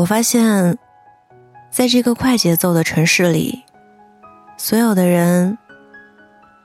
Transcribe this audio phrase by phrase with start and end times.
[0.00, 0.78] 我发现，
[1.70, 3.64] 在这个快节奏的城市里，
[4.56, 5.58] 所有的人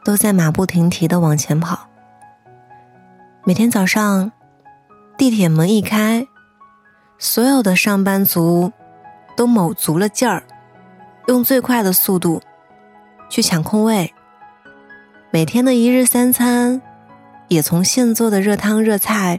[0.05, 1.89] 都在马不停蹄的往前跑。
[3.43, 4.31] 每天早上，
[5.17, 6.25] 地铁门一开，
[7.19, 8.71] 所有的上班族
[9.35, 10.43] 都卯足了劲儿，
[11.27, 12.41] 用最快的速度
[13.29, 14.13] 去抢空位。
[15.29, 16.81] 每天的一日三餐，
[17.49, 19.37] 也从现做的热汤热菜，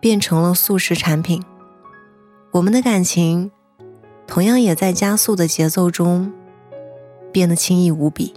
[0.00, 1.44] 变成了速食产品。
[2.52, 3.50] 我们的感情，
[4.26, 6.30] 同样也在加速的节奏中
[7.32, 8.34] 变得轻易无比。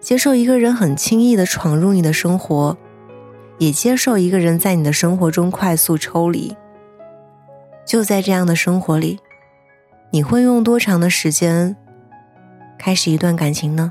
[0.00, 2.78] 接受一个人很轻易的闯入你的生活，
[3.58, 6.56] 也接受一个人在你的生活中快速抽离。
[7.84, 9.20] 就在这样的生活里，
[10.10, 11.76] 你会用多长的时间
[12.78, 13.90] 开始一段感情呢？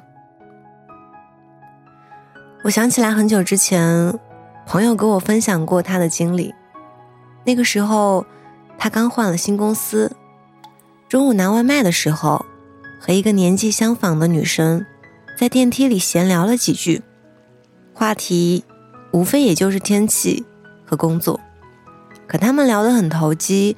[2.63, 4.20] 我想起来很久之前，
[4.66, 6.52] 朋友跟我分享过他的经历，
[7.43, 8.26] 那个时候。
[8.77, 10.12] 他刚换了新公司，
[11.08, 12.45] 中午拿外卖的时候，
[12.99, 14.85] 和一个年纪相仿的女生
[15.38, 17.02] 在电梯里闲聊了几句，
[17.93, 18.65] 话题
[19.12, 20.46] 无非也就是天气
[20.85, 21.40] 和工作，
[22.27, 23.77] 可他们聊得很投机，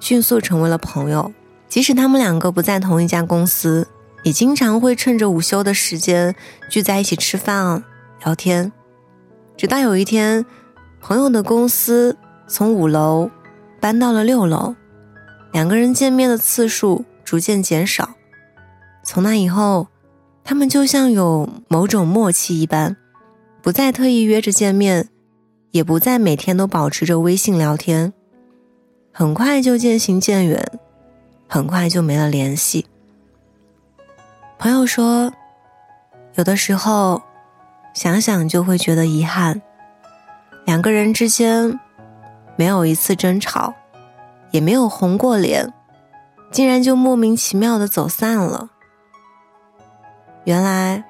[0.00, 1.32] 迅速成为了朋友。
[1.68, 3.86] 即使他们两个不在同一家公司，
[4.22, 6.34] 也经常会趁着午休的时间
[6.70, 7.82] 聚在一起吃饭
[8.24, 8.72] 聊天。
[9.56, 10.46] 直到有一天，
[11.00, 12.16] 朋友的公司
[12.46, 13.30] 从五楼。
[13.86, 14.74] 搬到了六楼，
[15.52, 18.14] 两个人见面的次数逐渐减少。
[19.04, 19.86] 从那以后，
[20.42, 22.96] 他们就像有某种默契一般，
[23.62, 25.08] 不再特意约着见面，
[25.70, 28.12] 也不再每天都保持着微信聊天。
[29.12, 30.66] 很快就渐行渐远，
[31.46, 32.86] 很快就没了联系。
[34.58, 35.32] 朋友说，
[36.34, 37.22] 有的时候
[37.94, 39.62] 想想就会觉得遗憾，
[40.64, 41.78] 两个人之间。
[42.56, 43.74] 没有一次争吵，
[44.50, 45.72] 也没有红过脸，
[46.50, 48.70] 竟然就莫名其妙的走散了。
[50.44, 51.04] 原来，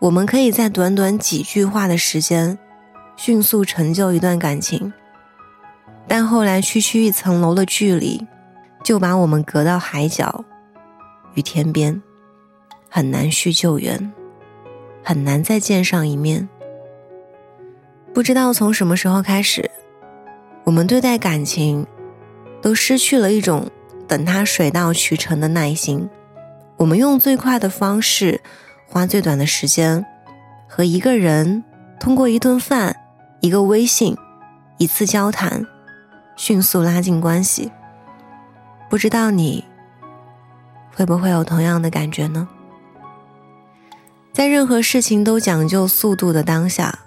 [0.00, 2.58] 我们可以在短短几句话的时间，
[3.16, 4.92] 迅速成就一段感情，
[6.06, 8.26] 但后来区区一层楼的距离，
[8.82, 10.44] 就把我们隔到海角
[11.34, 12.02] 与天边，
[12.90, 14.12] 很难续旧缘，
[15.02, 16.48] 很难再见上一面。
[18.12, 19.70] 不知道从什么时候开始。
[20.64, 21.86] 我们对待感情，
[22.62, 23.70] 都失去了一种
[24.08, 26.08] 等它水到渠成的耐心。
[26.76, 28.40] 我们用最快的方式，
[28.86, 30.04] 花最短的时间，
[30.68, 31.62] 和一个人
[32.00, 32.96] 通过一顿饭、
[33.40, 34.16] 一个微信、
[34.78, 35.66] 一次交谈，
[36.36, 37.70] 迅速拉近关系。
[38.88, 39.64] 不知道你
[40.94, 42.48] 会不会有同样的感觉呢？
[44.32, 46.98] 在任何事情都讲究速度的当下，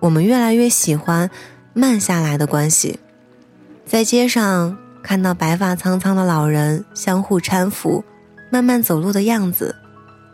[0.00, 1.30] 我们越来越喜欢
[1.72, 2.98] 慢下来的关系。
[3.86, 8.02] 在街上看到白发苍苍的老人相互搀扶、
[8.50, 9.76] 慢慢走路的样子，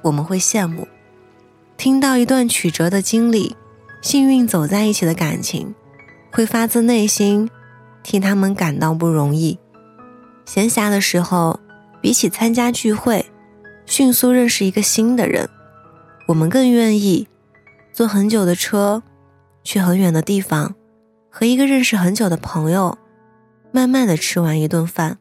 [0.03, 0.87] 我们会羡慕；
[1.77, 3.57] 听到一段曲折的经历、
[4.01, 5.75] 幸运走在一起的感情，
[6.31, 7.51] 会发自内心
[8.05, 9.59] 替他们感到不容易。
[10.47, 11.59] 闲暇的时候，
[12.01, 13.27] 比起参加聚会、
[13.85, 15.49] 迅速认识一个新的人，
[16.29, 17.27] 我们更愿意
[17.93, 19.03] 坐很久的车，
[19.65, 20.77] 去很远的地方，
[21.29, 22.97] 和一个认识很久的朋友。
[23.73, 25.19] 慢慢的吃完一顿饭，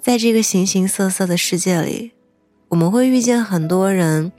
[0.00, 2.12] 在这个形形色色的世界里，
[2.68, 4.30] 我们会遇见很多人，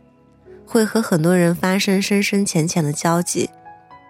[0.65, 3.49] 会和很多人发生深深浅浅的交集。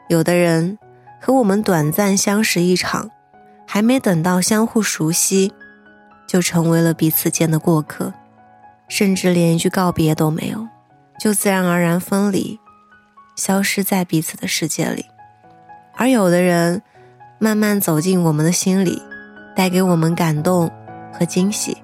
[0.10, 0.78] 有的人
[1.20, 3.10] 和我们短暂相识一场，
[3.66, 5.52] 还没等到相互熟悉，
[6.28, 8.14] 就成为了彼此间的过客，
[8.88, 10.68] 甚至连一句告别都没有，
[11.20, 12.60] 就自然而然分离，
[13.36, 15.06] 消失在彼此的世界里。
[15.96, 16.84] 而有的人。
[17.44, 19.02] 慢慢走进我们的心里，
[19.56, 20.72] 带给我们感动
[21.12, 21.76] 和惊喜，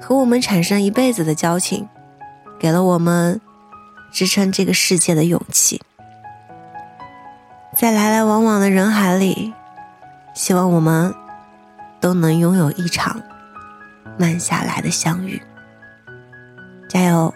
[0.00, 1.86] 和我们产生一辈子的交情，
[2.58, 3.38] 给了我们
[4.10, 5.82] 支撑这个世界的勇气。
[7.76, 9.52] 在来来往往的人海里，
[10.32, 11.14] 希望我们
[12.00, 13.20] 都能拥有一场
[14.18, 15.42] 慢下来的相遇。
[16.88, 17.34] 加油，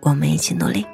[0.00, 0.86] 我们一起努力。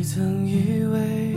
[0.00, 1.29] 你曾以为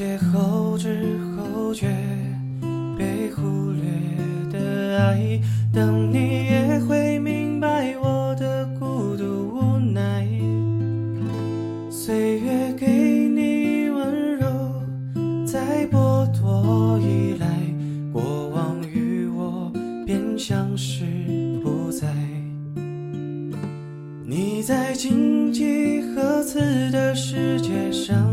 [0.00, 1.86] 些后知后觉，
[2.96, 3.42] 被忽
[3.72, 3.84] 略
[4.50, 5.38] 的爱，
[5.74, 9.24] 等你也会明白我的孤独
[9.58, 10.26] 无奈。
[11.90, 12.86] 岁月给
[13.28, 14.46] 你温柔，
[15.44, 17.46] 再剥夺依赖，
[18.10, 19.70] 过往与我
[20.06, 21.04] 便消失
[21.62, 22.08] 不在。
[24.24, 28.29] 你在荆棘和刺的世界上。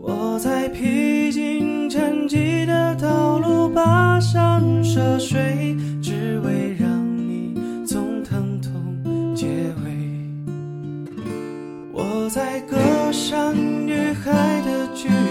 [0.00, 7.54] 我在披荆斩棘的道路跋山涉水只为让你
[7.86, 9.46] 从疼痛结
[9.84, 9.92] 尾。
[11.92, 12.76] 我在隔
[13.12, 13.54] 山
[13.86, 14.32] 与海
[14.62, 15.21] 的距离